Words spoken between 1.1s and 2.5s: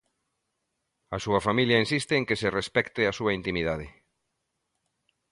A súa familia insiste en que